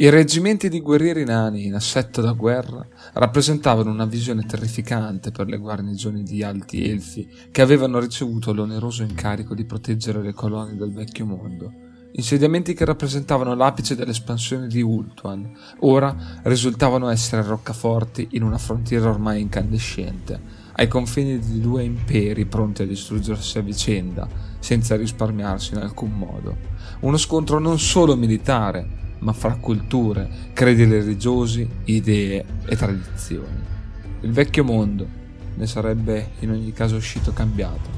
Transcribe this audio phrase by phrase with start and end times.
[0.00, 5.58] I reggimenti di guerrieri nani in assetto da guerra rappresentavano una visione terrificante per le
[5.58, 11.26] guarnigioni di alti elfi che avevano ricevuto l'oneroso incarico di proteggere le colonie del vecchio
[11.26, 11.70] mondo.
[12.12, 19.42] Insediamenti che rappresentavano l'apice dell'espansione di Ultuan, ora risultavano essere roccaforti in una frontiera ormai
[19.42, 20.40] incandescente,
[20.76, 24.26] ai confini di due imperi pronti a distruggersi a vicenda,
[24.60, 26.56] senza risparmiarsi in alcun modo.
[27.00, 33.78] Uno scontro non solo militare, ma fra culture, credi religiosi, idee e tradizioni.
[34.20, 35.06] Il vecchio mondo
[35.54, 37.88] ne sarebbe in ogni caso uscito cambiato,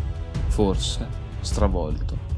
[0.49, 1.07] forse
[1.41, 2.30] stravolto.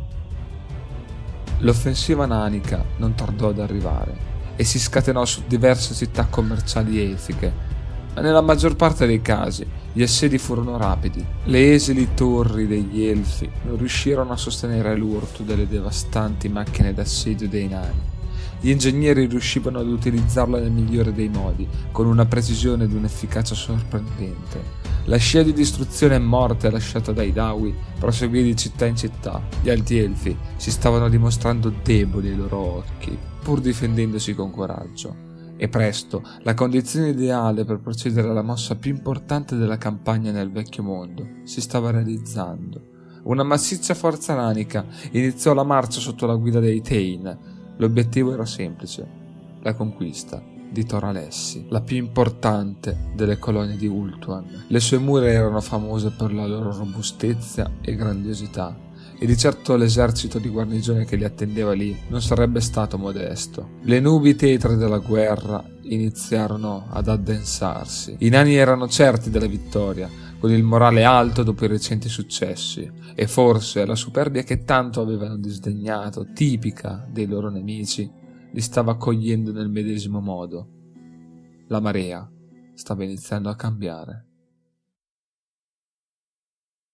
[1.59, 7.73] L'offensiva nanica non tardò ad arrivare e si scatenò su diverse città commerciali elfiche,
[8.15, 11.25] ma nella maggior parte dei casi gli assedi furono rapidi.
[11.45, 17.69] Le esili torri degli elfi non riuscirono a sostenere l'urto delle devastanti macchine d'assedio dei
[17.69, 18.13] nani
[18.65, 24.63] gli ingegneri riuscivano ad utilizzarla nel migliore dei modi, con una precisione ed un'efficacia sorprendente.
[25.05, 29.43] La scia di distruzione e morte lasciata dai Dawi proseguì di città in città.
[29.61, 35.15] Gli alti elfi si stavano dimostrando deboli ai loro occhi, pur difendendosi con coraggio.
[35.59, 40.83] E presto la condizione ideale per procedere alla mossa più importante della campagna nel vecchio
[40.83, 42.93] mondo si stava realizzando.
[43.25, 49.07] Una massiccia forza nanica iniziò la marcia sotto la guida dei Tain, L'obiettivo era semplice,
[49.63, 54.67] la conquista di Toralessi, la più importante delle colonie di Ultuan.
[54.69, 58.77] Le sue mura erano famose per la loro robustezza e grandiosità,
[59.19, 63.69] e di certo l'esercito di guarnigione che li attendeva lì non sarebbe stato modesto.
[63.83, 68.17] Le nubi tetre della guerra iniziarono ad addensarsi.
[68.19, 70.09] I nani erano certi della vittoria,
[70.45, 75.39] con il morale alto dopo i recenti successi, e forse la superbia che tanto avevano
[75.39, 78.13] disdegnato, tipica dei loro nemici,
[78.53, 80.69] li stava accogliendo nel medesimo modo.
[81.69, 82.31] La marea
[82.75, 84.27] stava iniziando a cambiare.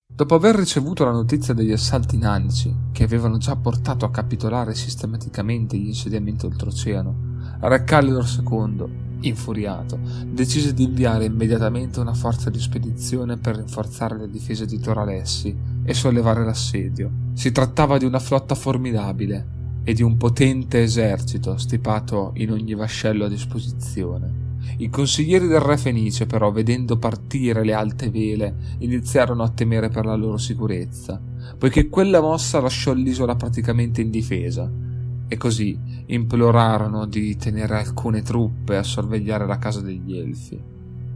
[0.07, 5.77] Dopo aver ricevuto la notizia degli assalti nanici, che avevano già portato a capitolare sistematicamente
[5.77, 13.36] gli insediamenti oltreoceano, Re Calidor II Infuriato, decise di inviare immediatamente una forza di spedizione
[13.36, 15.55] per rinforzare le difese di Toralessi
[15.85, 17.11] e sollevare l'assedio.
[17.35, 23.27] Si trattava di una flotta formidabile e di un potente esercito stipato in ogni vascello
[23.27, 24.48] a disposizione.
[24.79, 30.07] I consiglieri del re Fenice, però, vedendo partire le alte vele, iniziarono a temere per
[30.07, 31.20] la loro sicurezza,
[31.59, 34.89] poiché quella mossa lasciò l'isola praticamente indifesa
[35.33, 40.61] e così implorarono di tenere alcune truppe a sorvegliare la casa degli Elfi.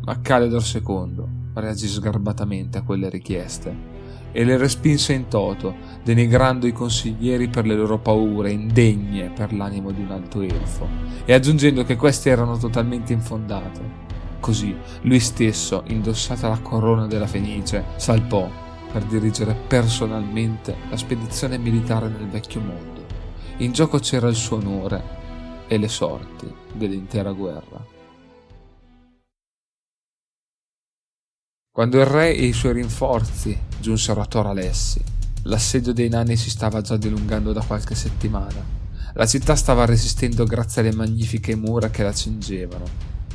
[0.04, 3.92] Ma Caledor II reagì sgarbatamente a quelle richieste
[4.30, 9.90] e le respinse in toto, denigrando i consiglieri per le loro paure indegne per l'animo
[9.90, 10.86] di un alto elfo
[11.24, 14.02] e aggiungendo che queste erano totalmente infondate.
[14.38, 18.48] Così lui stesso, indossata la corona della Fenice, salpò
[18.92, 22.93] per dirigere personalmente la spedizione militare nel vecchio mondo.
[23.58, 25.02] In gioco c'era il suo onore
[25.68, 27.86] e le sorti dell'intera guerra.
[31.70, 35.00] Quando il re e i suoi rinforzi giunsero a Tor Alessi,
[35.44, 38.82] l'assedio dei nani si stava già dilungando da qualche settimana.
[39.12, 42.84] La città stava resistendo grazie alle magnifiche mura che la cingevano,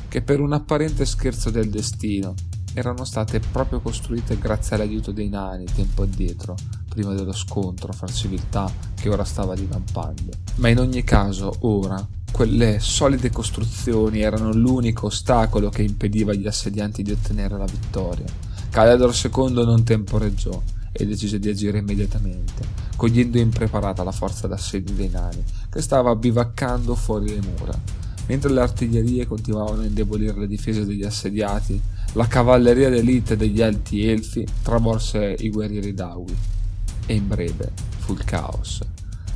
[0.08, 2.34] che per un apparente scherzo del destino
[2.74, 6.56] erano state proprio costruite grazie all'aiuto dei nani tempo addietro,
[6.90, 10.32] prima dello scontro fra civiltà che ora stava divampando.
[10.56, 17.02] Ma in ogni caso, ora, quelle solide costruzioni erano l'unico ostacolo che impediva agli assedianti
[17.02, 18.26] di ottenere la vittoria.
[18.70, 20.60] Caledor II non temporeggiò
[20.92, 26.96] e decise di agire immediatamente, cogliendo impreparata la forza d'assedio dei nani, che stava bivaccando
[26.96, 27.78] fuori le mura.
[28.26, 31.80] Mentre le artiglierie continuavano a indebolire le difese degli assediati,
[32.14, 36.58] la cavalleria d'elite degli alti elfi travolse i guerrieri d'Aui
[37.06, 38.80] e in breve fu il caos.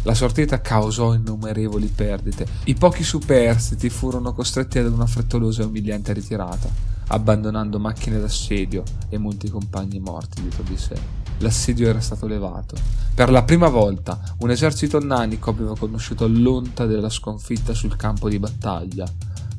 [0.02, 2.46] La sortita causò innumerevoli perdite.
[2.64, 6.68] I pochi superstiti furono costretti ad una frettolosa e umiliante ritirata,
[7.08, 10.94] abbandonando macchine d'assedio e molti compagni morti dietro di sé.
[11.38, 12.76] L'assedio era stato levato.
[13.14, 18.38] Per la prima volta un esercito nanico aveva conosciuto l'onta della sconfitta sul campo di
[18.38, 19.06] battaglia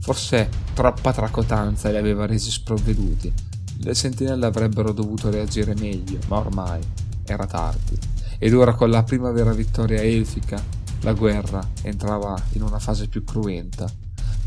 [0.06, 3.34] Forse troppa tracotanza li aveva resi sprovveduti.
[3.80, 6.80] Le sentinelle avrebbero dovuto reagire meglio, ma ormai
[7.26, 7.98] era tardi.
[8.38, 10.62] Ed ora con la primavera vittoria elfica,
[11.02, 13.90] la guerra entrava in una fase più cruenta.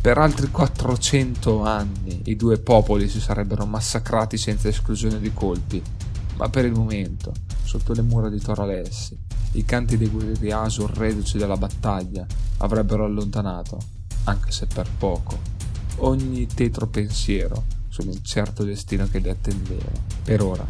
[0.00, 5.82] Per altri 400 anni i due popoli si sarebbero massacrati senza esclusione di colpi,
[6.36, 7.32] ma per il momento,
[7.64, 9.18] sotto le mura di Toralessi,
[9.52, 12.26] i canti dei guerrieri Asur reduci dalla battaglia
[12.58, 13.78] avrebbero allontanato
[14.24, 15.38] anche se per poco,
[15.96, 19.90] ogni tetro pensiero sull'incerto destino che li attendeva.
[20.22, 20.66] Per ora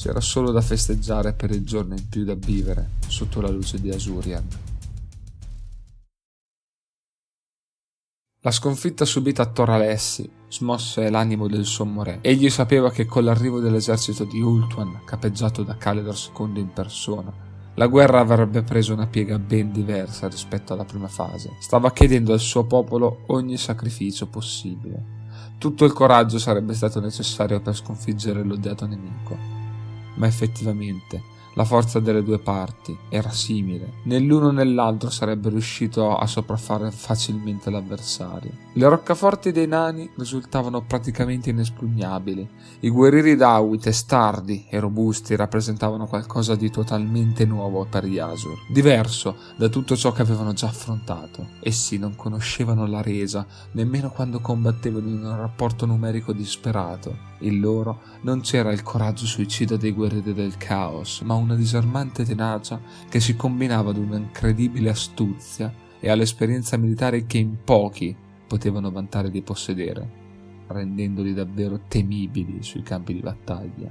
[0.00, 3.90] c'era solo da festeggiare per il giorno in più da vivere sotto la luce di
[3.90, 4.48] Asurian.
[8.40, 12.20] La sconfitta subita a Toralessi smosse l'animo del sommo re.
[12.22, 17.30] Egli sapeva che con l'arrivo dell'esercito di Ultuan, capeggiato da Caledor II in persona,
[17.74, 21.50] la guerra avrebbe preso una piega ben diversa rispetto alla prima fase.
[21.60, 25.18] Stava chiedendo al suo popolo ogni sacrificio possibile.
[25.58, 29.59] Tutto il coraggio sarebbe stato necessario per sconfiggere l'odiato nemico.
[30.20, 34.64] Ma effettivamente la forza delle due parti era simile, né l'uno né
[35.08, 38.52] sarebbe riuscito a sopraffare facilmente l'avversario.
[38.74, 42.48] Le roccaforti dei nani risultavano praticamente inespugnabili.
[42.80, 49.34] I guerrieri d'Aui, testardi e robusti, rappresentavano qualcosa di totalmente nuovo per gli Asur, diverso
[49.56, 51.48] da tutto ciò che avevano già affrontato.
[51.62, 57.29] Essi non conoscevano la resa nemmeno quando combattevano in un rapporto numerico disperato.
[57.40, 62.80] In loro non c'era il coraggio suicida dei guerrieri del caos, ma una disarmante tenacia
[63.08, 68.14] che si combinava ad un'incredibile astuzia e all'esperienza militare che in pochi
[68.46, 70.08] potevano vantare di possedere,
[70.66, 73.90] rendendoli davvero temibili sui campi di battaglia.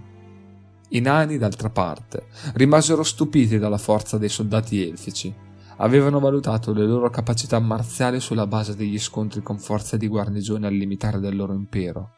[0.89, 5.33] I nani, d'altra parte, rimasero stupiti dalla forza dei soldati elfici.
[5.77, 10.73] Avevano valutato le loro capacità marziali sulla base degli scontri con forze di guarnigione al
[10.73, 12.17] limitare del loro impero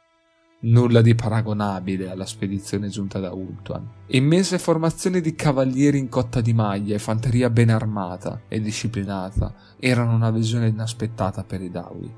[0.61, 3.87] nulla di paragonabile alla spedizione giunta da Ultuan.
[4.07, 10.13] Immense formazioni di cavalieri in cotta di maglia e fanteria ben armata e disciplinata erano
[10.13, 12.13] una visione inaspettata per i Dawi.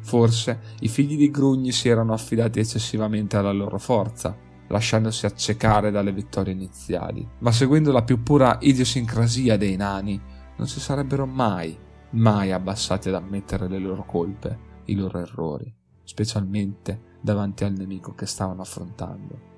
[0.00, 4.36] Forse i figli di Grugni si erano affidati eccessivamente alla loro forza,
[4.68, 10.20] lasciandosi accecare dalle vittorie iniziali, ma seguendo la più pura idiosincrasia dei nani,
[10.56, 11.76] non si sarebbero mai,
[12.10, 18.26] mai abbassati ad ammettere le loro colpe, i loro errori, specialmente davanti al nemico che
[18.26, 19.52] stavano affrontando.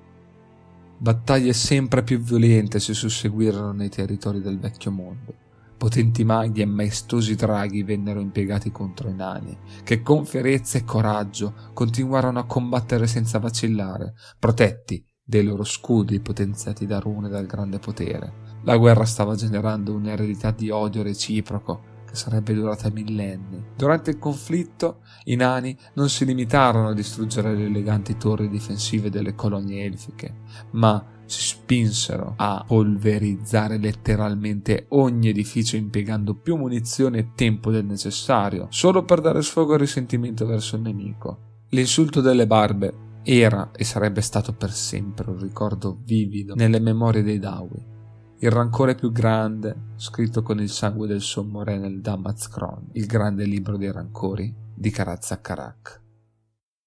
[0.97, 5.33] Battaglie sempre più violente si susseguirono nei territori del vecchio mondo.
[5.77, 11.53] Potenti maghi e maestosi draghi vennero impiegati contro i nani, che con fierezza e coraggio
[11.73, 18.45] continuarono a combattere senza vacillare, protetti dei loro scudi potenziati da rune dal grande potere.
[18.63, 23.63] La guerra stava generando un'eredità di odio reciproco sarebbe durata millenni.
[23.75, 29.35] Durante il conflitto i nani non si limitarono a distruggere le eleganti torri difensive delle
[29.35, 30.41] colonie elfiche,
[30.71, 38.67] ma si spinsero a polverizzare letteralmente ogni edificio impiegando più munizioni e tempo del necessario,
[38.69, 41.65] solo per dare sfogo al risentimento verso il nemico.
[41.69, 47.39] L'insulto delle barbe era e sarebbe stato per sempre un ricordo vivido nelle memorie dei
[47.39, 47.95] Dawi
[48.39, 53.45] il rancore più grande, scritto con il sangue del sommo re nel Damazkron, il grande
[53.45, 56.01] libro dei rancori di Karazakarak.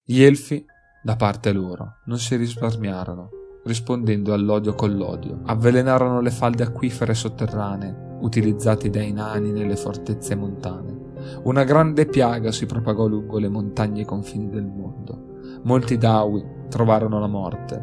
[0.05, 0.65] Gli elfi,
[1.03, 3.31] da parte loro, non si risparmiarono,
[3.65, 5.41] rispondendo all'odio con l'odio.
[5.47, 10.99] Avvelenarono le falde acquifere sotterranee, utilizzate dai nani nelle fortezze montane.
[11.43, 15.39] Una grande piaga si propagò lungo le montagne e confini del mondo.
[15.65, 17.77] Molti Dawi trovarono la morte,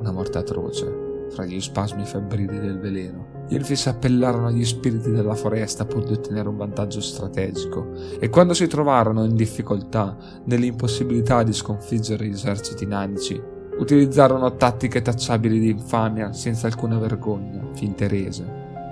[0.00, 3.36] una morte atroce, fra gli spasmi febbrili del veleno.
[3.48, 8.28] Gli elfi si appellarono agli spiriti della foresta pur di ottenere un vantaggio strategico e
[8.28, 13.40] quando si trovarono in difficoltà nell'impossibilità di sconfiggere gli eserciti nanici,
[13.78, 18.44] utilizzarono tattiche tacciabili di infamia senza alcuna vergogna, finte rese,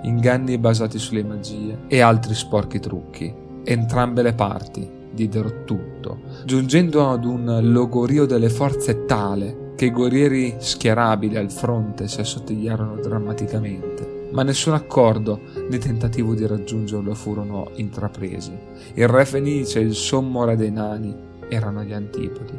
[0.04, 3.34] inganni basati sulle magie e altri sporchi trucchi.
[3.64, 10.56] Entrambe le parti diedero tutto, giungendo ad un logorio delle forze tale che i guerrieri
[10.58, 18.56] schierabili al fronte si assottigliarono drammaticamente, ma nessun accordo né tentativo di raggiungerlo furono intrapresi.
[18.94, 21.14] Il re Fenice e il sommo re dei nani
[21.48, 22.58] erano agli antipodi.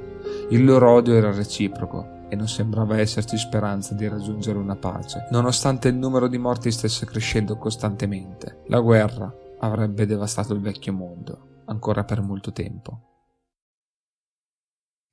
[0.49, 5.87] Il loro odio era reciproco e non sembrava esserci speranza di raggiungere una pace, nonostante
[5.87, 8.63] il numero di morti stesse crescendo costantemente.
[8.67, 13.16] La guerra avrebbe devastato il vecchio mondo ancora per molto tempo.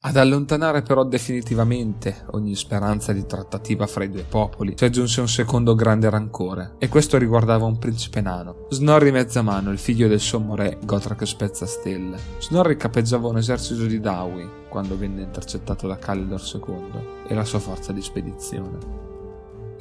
[0.06, 5.28] Ad allontanare però definitivamente ogni speranza di trattativa fra i due popoli si aggiunse un
[5.28, 10.56] secondo grande rancore, e questo riguardava un principe nano, Snorri Mezzamano, il figlio del sommo
[10.56, 12.18] re Gotrak Spezzastelle.
[12.36, 17.58] Snorri capeggiava un esercito di Dawi quando venne intercettato da Calidor II e la sua
[17.58, 19.13] forza di spedizione.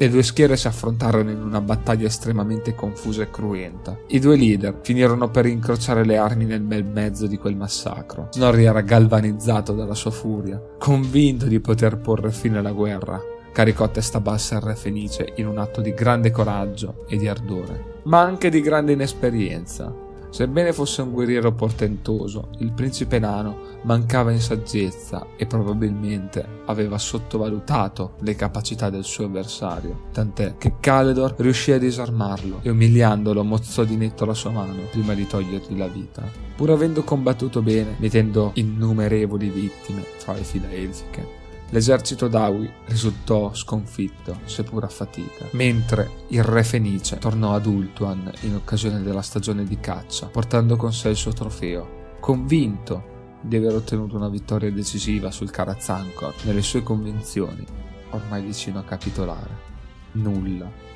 [0.03, 3.97] Le due schiere si affrontarono in una battaglia estremamente confusa e cruenta.
[4.07, 8.27] I due leader finirono per incrociare le armi nel bel mezzo di quel massacro.
[8.31, 13.17] Snorri era galvanizzato dalla sua furia, convinto di poter porre fine alla guerra.
[13.53, 17.29] Caricò a testa bassa il re fenice in un atto di grande coraggio e di
[17.29, 20.02] ardore, ma anche di grande inesperienza.
[20.33, 28.15] Sebbene fosse un guerriero portentoso, il principe nano mancava in saggezza e probabilmente aveva sottovalutato
[28.21, 33.95] le capacità del suo avversario, tant'è che Caledor riuscì a disarmarlo e umiliandolo mozzò di
[33.95, 36.23] netto la sua mano prima di togliergli la vita.
[36.55, 41.42] Pur avendo combattuto bene, mettendo innumerevoli vittime fra le fila elfiche,
[41.73, 48.53] L'esercito d'Awi risultò sconfitto, seppur a fatica, mentre il re Fenice tornò ad Ultuan in
[48.53, 52.17] occasione della stagione di caccia, portando con sé il suo trofeo.
[52.19, 57.65] Convinto di aver ottenuto una vittoria decisiva sul Karazankor nelle sue convinzioni,
[58.11, 59.71] ormai vicino a capitolare.
[60.11, 60.92] Nulla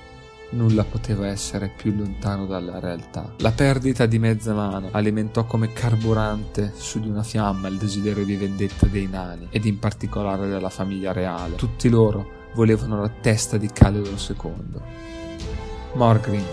[0.49, 3.33] Nulla poteva essere più lontano dalla realtà.
[3.39, 8.37] La perdita di mezza mano alimentò come carburante su di una fiamma il desiderio di
[8.37, 11.55] vendetta dei nani ed in particolare della famiglia reale.
[11.55, 14.81] Tutti loro volevano la testa di Caledor II.
[15.95, 16.45] Morgrim,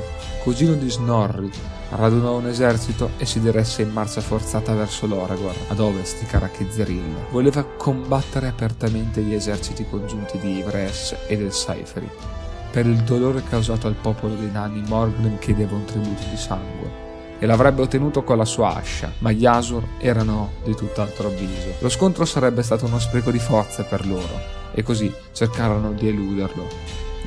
[0.42, 1.50] cugino di Snorri,
[1.90, 7.28] radunò un esercito e si diresse in marcia forzata verso l'Oragor, ad ovest di Karakizeril.
[7.30, 12.42] Voleva combattere apertamente gli eserciti congiunti di Ivres e del Saiferi
[12.74, 17.02] per il dolore causato al popolo dei nani, Morgrim chiedeva un tributo di sangue
[17.38, 21.74] e l'avrebbe ottenuto con la sua ascia, ma gli Asur erano di tutt'altro avviso.
[21.78, 24.40] Lo scontro sarebbe stato uno spreco di forze per loro
[24.72, 26.66] e così cercarono di eluderlo.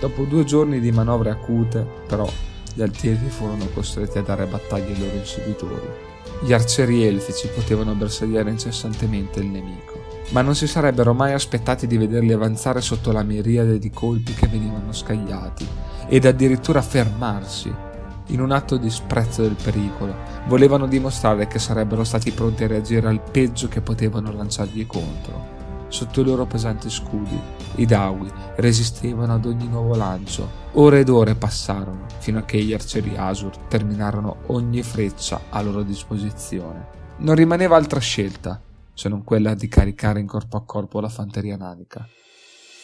[0.02, 2.30] Dopo due giorni di manovre acute, però,
[2.74, 5.88] gli altieri furono costretti a dare battaglia ai loro inseguitori.
[6.42, 9.97] Gli arcieri elfici potevano bersagliare incessantemente il nemico
[10.30, 14.48] ma non si sarebbero mai aspettati di vederli avanzare sotto la miriade di colpi che
[14.48, 15.68] venivano scagliati
[16.08, 17.74] ed addirittura fermarsi.
[18.30, 20.14] In un atto di sprezzo del pericolo,
[20.48, 25.56] volevano dimostrare che sarebbero stati pronti a reagire al peggio che potevano lanciargli contro.
[25.88, 27.40] Sotto i loro pesanti scudi,
[27.76, 30.66] i Dawi resistevano ad ogni nuovo lancio.
[30.74, 35.84] Ore ed ore passarono fino a che gli arcieri Asur terminarono ogni freccia a loro
[35.84, 36.96] disposizione.
[37.20, 38.62] Non rimaneva altra scelta
[38.98, 42.06] se non quella di caricare in corpo a corpo la fanteria nanica.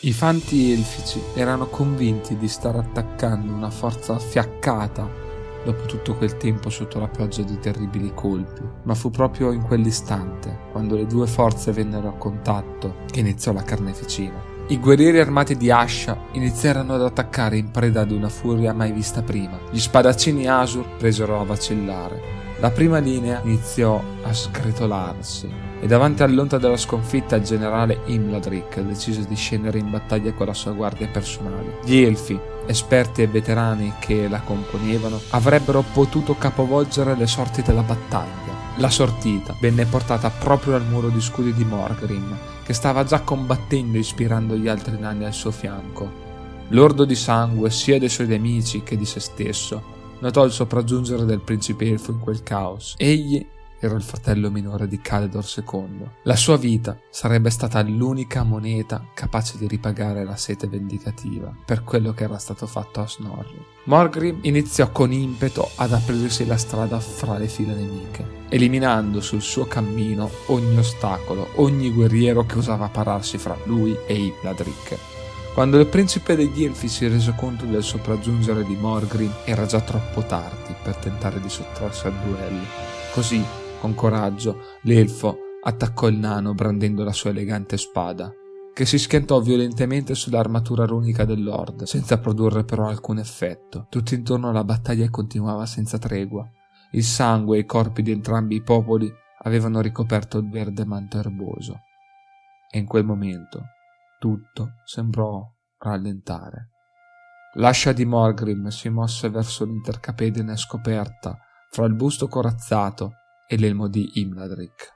[0.01, 5.10] I fanti elfici erano convinti di stare attaccando una forza fiaccata
[5.65, 10.67] dopo tutto quel tempo sotto la pioggia di terribili colpi, ma fu proprio in quell'istante,
[10.72, 14.39] quando le due forze vennero a contatto, che iniziò la carneficina.
[14.67, 19.24] I guerrieri armati di Ascia iniziarono ad attaccare in preda ad una furia mai vista
[19.24, 19.58] prima.
[19.72, 22.43] Gli spadaccini Asur presero a vacillare.
[22.63, 25.51] La prima linea iniziò a sgretolarsi
[25.82, 30.53] e davanti all'onta della sconfitta il generale Imladric decise di scendere in battaglia con la
[30.53, 31.79] sua guardia personale.
[31.84, 38.53] Gli elfi, esperti e veterani che la componevano, avrebbero potuto capovolgere le sorti della battaglia.
[38.77, 43.98] La sortita venne portata proprio al muro di scudi di Morgrim, che stava già combattendo
[43.98, 46.10] ispirando gli altri nani al suo fianco.
[46.70, 49.93] Lordo di sangue sia dei suoi nemici che di se stesso,
[50.24, 52.96] notò il sopraggiungere del principe elfo in quel caos.
[52.98, 53.46] Egli
[53.77, 56.10] era il fratello minore di Caledor II.
[56.24, 62.13] La sua vita sarebbe stata l'unica moneta capace di ripagare la sete vendicativa per quello
[62.13, 63.62] che era stato fatto a Snorri.
[63.84, 69.65] Morgrim iniziò con impeto ad aprirsi la strada fra le file nemiche, eliminando sul suo
[69.65, 75.12] cammino ogni ostacolo, ogni guerriero che osava pararsi fra lui e Ibladric.
[75.54, 80.24] Quando il principe degli Elfi si rese conto del sopraggiungere di Morgrim, era già troppo
[80.24, 82.64] tardi per tentare di sottrarsi al duello.
[83.14, 83.46] Così
[83.80, 88.34] con coraggio, l'elfo attaccò il nano brandendo la sua elegante spada,
[88.74, 93.86] che si schiantò violentemente sull'armatura runica del Lord, senza produrre però alcun effetto.
[93.90, 96.50] Tutto intorno la battaglia continuava senza tregua.
[96.94, 99.08] Il sangue e i corpi di entrambi i popoli
[99.44, 101.82] avevano ricoperto il verde manto erboso.
[102.72, 103.66] E in quel momento
[104.24, 105.46] tutto sembrò
[105.80, 106.70] rallentare.
[107.56, 111.38] L'ascia di Morgrim si mosse verso l'intercapedine scoperta
[111.70, 113.15] fra il busto corazzato
[113.50, 114.94] e l'elmo di Imladric,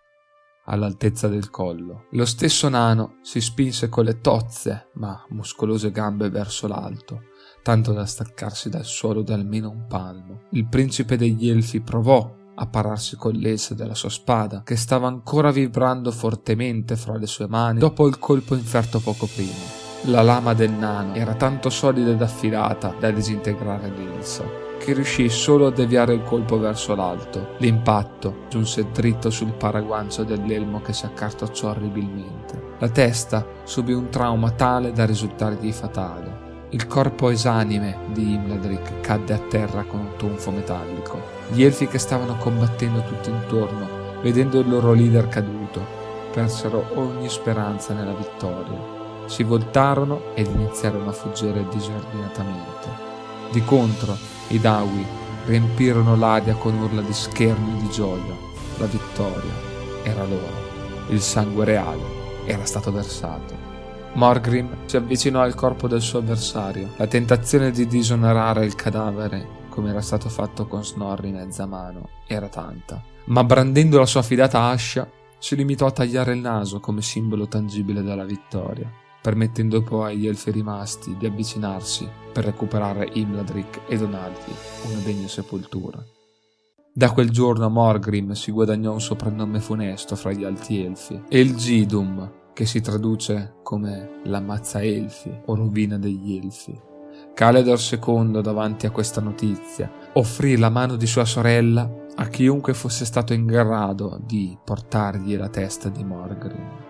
[0.67, 2.05] all'altezza del collo.
[2.12, 7.24] Lo stesso nano si spinse con le tozze ma muscolose gambe verso l'alto,
[7.63, 10.43] tanto da staccarsi dal suolo di almeno un palmo.
[10.51, 15.52] Il principe degli elfi provò a pararsi con l'else della sua spada, che stava ancora
[15.52, 19.76] vibrando fortemente fra le sue mani dopo il colpo inferto poco prima.
[20.04, 25.68] La lama del nano era tanto solida ed affilata da disintegrare l'ilsa che riuscì solo
[25.68, 27.56] a deviare il colpo verso l'alto.
[27.58, 32.76] L'impatto giunse dritto sul paraguancio dell'elmo che si accartocciò orribilmente.
[32.80, 36.46] La testa subì un trauma tale da risultargli fatale.
[36.70, 41.37] Il corpo esanime di Imladric cadde a terra con un tonfo metallico.
[41.50, 43.88] Gli elfi che stavano combattendo tutto intorno,
[44.22, 45.82] vedendo il loro leader caduto,
[46.32, 48.96] persero ogni speranza nella vittoria.
[49.27, 52.88] Si voltarono ed iniziarono a fuggire disordinatamente.
[53.51, 54.18] Di contro,
[54.50, 55.06] i Dawi
[55.46, 58.36] riempirono l'aria con urla di scherno e di gioia.
[58.77, 59.54] La vittoria
[60.04, 60.66] era loro.
[61.10, 62.01] Il sangue reale
[62.46, 63.56] era stato versato.
[64.13, 66.89] Morgrim si avvicinò al corpo del suo avversario.
[66.98, 72.48] La tentazione di disonorare il cadavere, come era stato fatto con Snorri mezza mano, era
[72.48, 73.00] tanta.
[73.25, 75.07] Ma brandendo la sua fidata ascia,
[75.38, 78.91] si limitò a tagliare il naso come simbolo tangibile della vittoria,
[79.22, 84.51] permettendo poi agli elfi rimasti di avvicinarsi per recuperare Imladric e donargli
[84.86, 86.03] una degna sepoltura.
[86.91, 92.65] Da quel giorno Morgrim si guadagnò un soprannome funesto fra gli alti elfi, Elgidum, che
[92.65, 96.96] si traduce come l'ammazza elfi o rovina degli elfi.
[97.33, 103.05] Caledor II, davanti a questa notizia, offrì la mano di sua sorella a chiunque fosse
[103.05, 106.86] stato in grado di portargli la testa di Morgrim.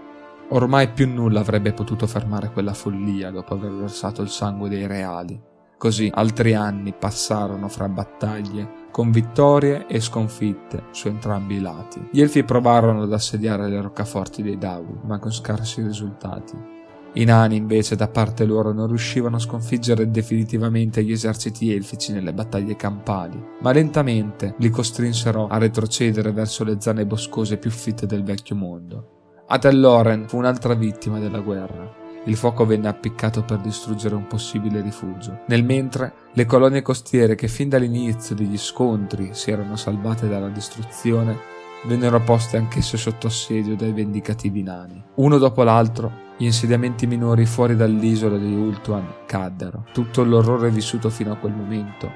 [0.50, 5.38] Ormai più nulla avrebbe potuto fermare quella follia dopo aver versato il sangue dei reali.
[5.78, 12.08] Così altri anni passarono fra battaglie, con vittorie e sconfitte su entrambi i lati.
[12.10, 16.77] Gli elfi provarono ad assediare le roccaforti dei Dawi, ma con scarsi risultati.
[17.14, 22.34] I nani invece da parte loro non riuscivano a sconfiggere definitivamente gli eserciti elfici nelle
[22.34, 28.24] battaglie campali, ma lentamente li costrinsero a retrocedere verso le zone boscose più fitte del
[28.24, 29.12] vecchio mondo.
[29.48, 32.06] Atelloren fu un'altra vittima della guerra.
[32.26, 35.40] Il fuoco venne appiccato per distruggere un possibile rifugio.
[35.48, 41.56] Nel mentre, le colonie costiere che fin dall'inizio degli scontri si erano salvate dalla distruzione,
[41.88, 45.02] vennero poste anch'esse sotto assedio dai vendicativi nani.
[45.16, 49.86] Uno dopo l'altro, gli insediamenti minori fuori dall'isola di Ultuan caddero.
[49.94, 52.12] Tutto l'orrore vissuto fino a quel momento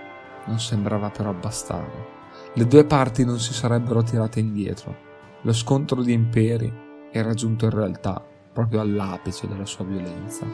[0.48, 2.20] non sembrava però abbassare.
[2.54, 4.96] Le due parti non si sarebbero tirate indietro.
[5.42, 6.72] Lo scontro di imperi
[7.10, 8.22] era giunto in realtà
[8.54, 10.46] proprio all'apice della sua violenza.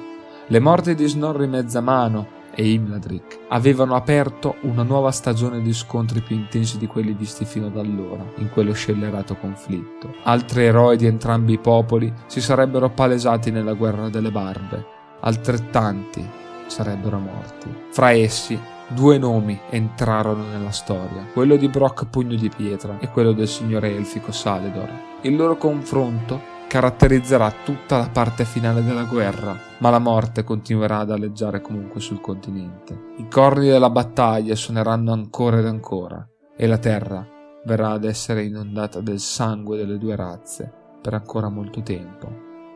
[0.49, 6.35] Le morti di Snorri Mezzamano e Imladric avevano aperto una nuova stagione di scontri più
[6.35, 10.15] intensi di quelli visti fino ad allora in quello scellerato conflitto.
[10.23, 14.83] Altri eroi di entrambi i popoli si sarebbero palesati nella guerra delle barbe,
[15.19, 16.27] altrettanti
[16.65, 17.71] sarebbero morti.
[17.91, 23.33] Fra essi due nomi entrarono nella storia, quello di Brock Pugno di Pietra e quello
[23.33, 24.89] del signore elfico Saledor.
[25.21, 31.11] Il loro confronto caratterizzerà tutta la parte finale della guerra, ma la morte continuerà ad
[31.11, 33.13] aleggiare comunque sul continente.
[33.17, 37.25] I corni della battaglia suoneranno ancora ed ancora, e la terra
[37.65, 42.27] verrà ad essere inondata del sangue delle due razze per ancora molto tempo.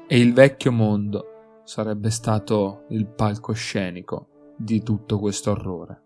[0.07, 1.25] E il vecchio mondo
[1.63, 6.00] sarebbe stato il palcoscenico di tutto questo orrore.